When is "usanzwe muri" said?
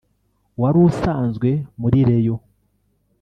0.89-1.97